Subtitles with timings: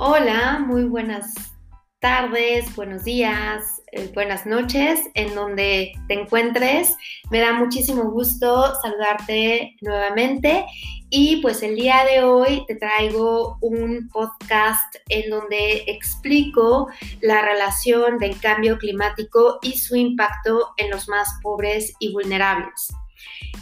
[0.00, 1.34] Hola, muy buenas
[1.98, 6.94] tardes, buenos días, eh, buenas noches, en donde te encuentres.
[7.32, 10.64] Me da muchísimo gusto saludarte nuevamente
[11.10, 16.86] y pues el día de hoy te traigo un podcast en donde explico
[17.20, 22.94] la relación del cambio climático y su impacto en los más pobres y vulnerables.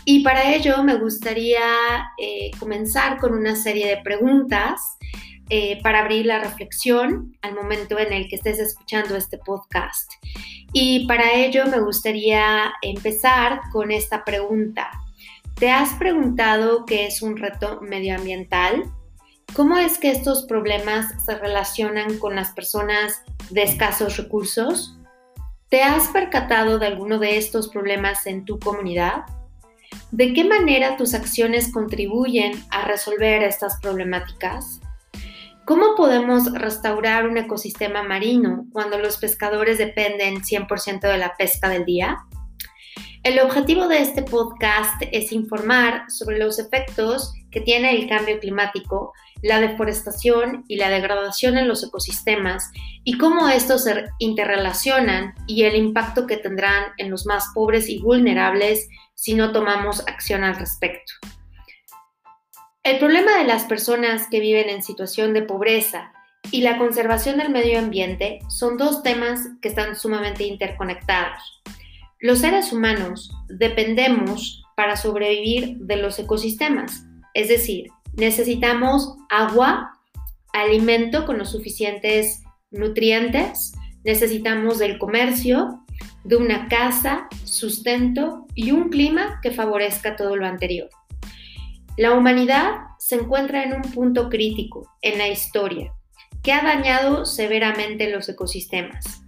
[0.05, 4.96] Y para ello me gustaría eh, comenzar con una serie de preguntas
[5.49, 10.13] eh, para abrir la reflexión al momento en el que estés escuchando este podcast.
[10.73, 14.91] Y para ello me gustaría empezar con esta pregunta.
[15.55, 18.85] ¿Te has preguntado qué es un reto medioambiental?
[19.55, 24.99] ¿Cómo es que estos problemas se relacionan con las personas de escasos recursos?
[25.69, 29.25] ¿Te has percatado de alguno de estos problemas en tu comunidad?
[30.11, 34.81] ¿De qué manera tus acciones contribuyen a resolver estas problemáticas?
[35.67, 41.85] ¿Cómo podemos restaurar un ecosistema marino cuando los pescadores dependen 100% de la pesca del
[41.85, 42.19] día?
[43.25, 49.13] El objetivo de este podcast es informar sobre los efectos que tiene el cambio climático,
[49.43, 52.71] la deforestación y la degradación en los ecosistemas
[53.03, 57.99] y cómo estos se interrelacionan y el impacto que tendrán en los más pobres y
[57.99, 58.87] vulnerables
[59.17, 61.15] si no tomamos acción al respecto.
[62.87, 66.13] El problema de las personas que viven en situación de pobreza
[66.53, 71.65] y la conservación del medio ambiente son dos temas que están sumamente interconectados.
[72.21, 79.99] Los seres humanos dependemos para sobrevivir de los ecosistemas, es decir, necesitamos agua,
[80.53, 83.73] alimento con los suficientes nutrientes,
[84.05, 85.85] necesitamos del comercio,
[86.23, 90.89] de una casa, sustento y un clima que favorezca todo lo anterior.
[91.97, 95.95] La humanidad se encuentra en un punto crítico en la historia
[96.43, 99.23] que ha dañado severamente los ecosistemas.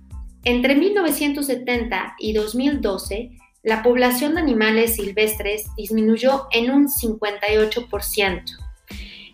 [0.45, 3.31] Entre 1970 y 2012,
[3.63, 8.43] la población de animales silvestres disminuyó en un 58%.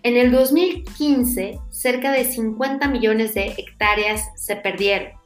[0.05, 5.24] En el 2015, cerca de 50 millones de hectáreas se perdieron.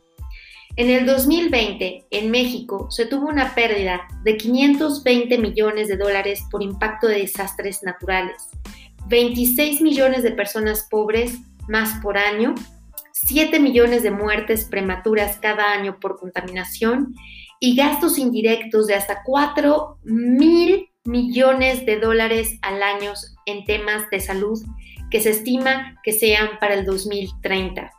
[0.79, 6.63] En el 2020, en México, se tuvo una pérdida de 520 millones de dólares por
[6.63, 8.49] impacto de desastres naturales,
[9.09, 12.55] 26 millones de personas pobres más por año,
[13.13, 17.13] 7 millones de muertes prematuras cada año por contaminación.
[17.59, 23.15] Y gastos indirectos de hasta 4 mil millones de dólares al año
[23.47, 24.63] en temas de salud
[25.11, 27.98] que se estima que sean para el 2030.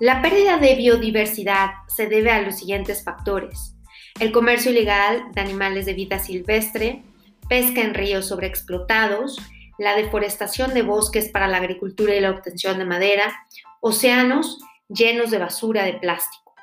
[0.00, 3.74] La pérdida de biodiversidad se debe a los siguientes factores.
[4.18, 7.02] El comercio ilegal de animales de vida silvestre,
[7.50, 9.36] pesca en ríos sobreexplotados,
[9.78, 13.46] la deforestación de bosques para la agricultura y la obtención de madera,
[13.82, 16.54] océanos llenos de basura de plástico.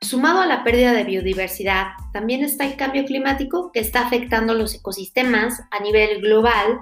[0.00, 4.74] Sumado a la pérdida de biodiversidad, también está el cambio climático que está afectando los
[4.74, 6.80] ecosistemas a nivel global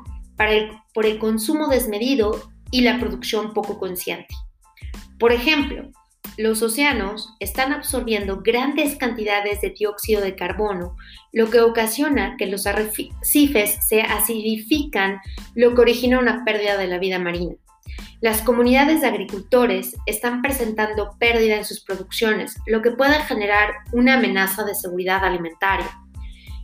[0.94, 4.34] por el consumo desmedido y la producción poco consciente.
[5.20, 5.92] Por ejemplo,
[6.38, 10.96] los océanos están absorbiendo grandes cantidades de dióxido de carbono,
[11.32, 15.20] lo que ocasiona que los arrecifes se acidifican,
[15.54, 17.54] lo que origina una pérdida de la vida marina.
[18.22, 24.14] Las comunidades de agricultores están presentando pérdida en sus producciones, lo que puede generar una
[24.14, 25.90] amenaza de seguridad alimentaria.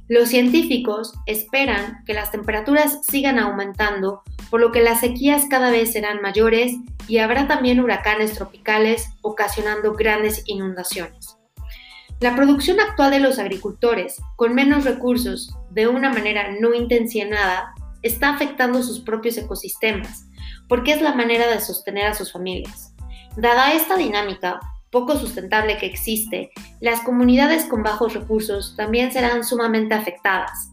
[0.08, 5.92] Los científicos esperan que las temperaturas sigan aumentando, por lo que las sequías cada vez
[5.92, 6.74] serán mayores
[7.08, 11.36] y habrá también huracanes tropicales ocasionando grandes inundaciones.
[12.20, 18.30] La producción actual de los agricultores, con menos recursos, de una manera no intencionada, está
[18.30, 20.26] afectando sus propios ecosistemas,
[20.68, 22.94] porque es la manera de sostener a sus familias.
[23.36, 29.94] Dada esta dinámica, poco sustentable que existe, las comunidades con bajos recursos también serán sumamente
[29.94, 30.70] afectadas.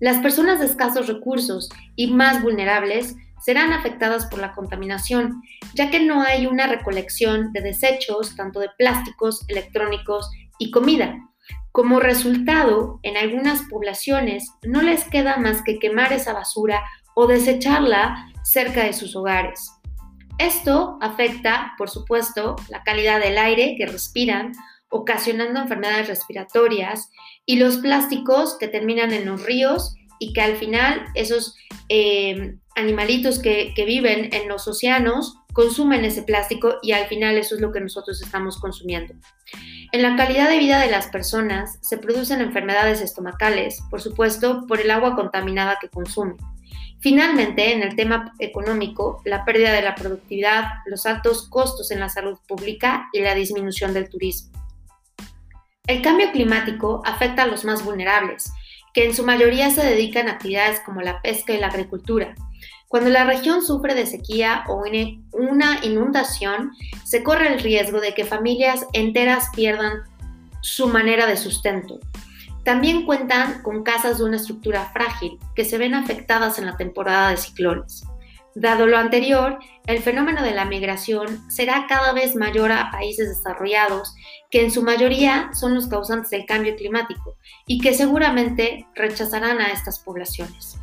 [0.00, 5.42] Las personas de escasos recursos y más vulnerables serán afectadas por la contaminación,
[5.74, 11.18] ya que no hay una recolección de desechos, tanto de plásticos, electrónicos y comida.
[11.72, 16.82] Como resultado, en algunas poblaciones no les queda más que quemar esa basura
[17.14, 19.72] o desecharla cerca de sus hogares.
[20.38, 24.52] Esto afecta, por supuesto, la calidad del aire que respiran,
[24.90, 27.10] ocasionando enfermedades respiratorias
[27.46, 31.56] y los plásticos que terminan en los ríos y que al final esos
[31.88, 37.54] eh, animalitos que, que viven en los océanos consumen ese plástico y al final eso
[37.54, 39.14] es lo que nosotros estamos consumiendo.
[39.92, 44.80] En la calidad de vida de las personas se producen enfermedades estomacales, por supuesto, por
[44.80, 46.36] el agua contaminada que consumen
[47.00, 52.08] Finalmente, en el tema económico, la pérdida de la productividad, los altos costos en la
[52.08, 54.57] salud pública y la disminución del turismo.
[55.88, 58.52] El cambio climático afecta a los más vulnerables,
[58.92, 62.34] que en su mayoría se dedican a actividades como la pesca y la agricultura.
[62.88, 64.84] Cuando la región sufre de sequía o
[65.32, 66.72] una inundación,
[67.04, 70.02] se corre el riesgo de que familias enteras pierdan
[70.60, 71.98] su manera de sustento.
[72.64, 77.30] También cuentan con casas de una estructura frágil que se ven afectadas en la temporada
[77.30, 78.04] de ciclones.
[78.54, 84.14] Dado lo anterior, el fenómeno de la migración será cada vez mayor a países desarrollados,
[84.50, 87.36] que en su mayoría son los causantes del cambio climático
[87.66, 90.78] y que seguramente rechazarán a estas poblaciones.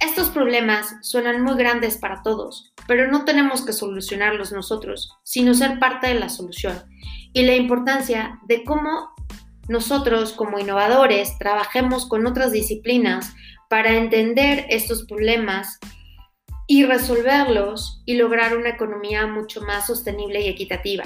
[0.00, 5.78] Estos problemas suenan muy grandes para todos, pero no tenemos que solucionarlos nosotros, sino ser
[5.78, 6.84] parte de la solución.
[7.32, 9.14] Y la importancia de cómo
[9.68, 13.34] nosotros como innovadores trabajemos con otras disciplinas
[13.68, 15.78] para entender estos problemas
[16.66, 21.04] y resolverlos y lograr una economía mucho más sostenible y equitativa.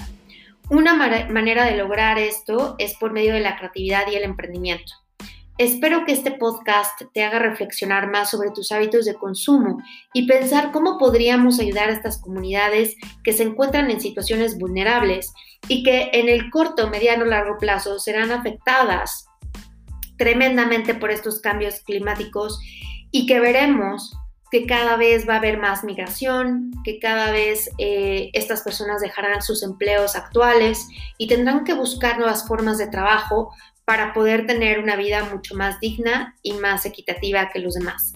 [0.71, 4.93] Una manera de lograr esto es por medio de la creatividad y el emprendimiento.
[5.57, 9.83] Espero que este podcast te haga reflexionar más sobre tus hábitos de consumo
[10.13, 12.95] y pensar cómo podríamos ayudar a estas comunidades
[13.25, 15.33] que se encuentran en situaciones vulnerables
[15.67, 19.27] y que en el corto, mediano, largo plazo serán afectadas
[20.17, 22.61] tremendamente por estos cambios climáticos
[23.11, 24.18] y que veremos
[24.51, 29.43] que cada vez va a haber más migración, que cada vez eh, estas personas dejarán
[29.43, 30.87] sus empleos actuales
[31.19, 33.53] y tendrán que buscar nuevas formas de trabajo
[33.85, 38.13] para poder tener una vida mucho más digna y más equitativa que los demás.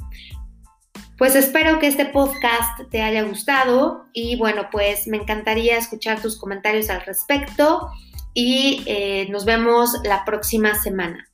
[1.19, 6.39] Pues espero que este podcast te haya gustado y bueno, pues me encantaría escuchar tus
[6.39, 7.89] comentarios al respecto
[8.35, 11.29] y eh, nos vemos la próxima semana.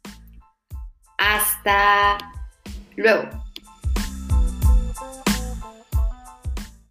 [1.17, 2.19] Hasta
[2.97, 3.48] luego.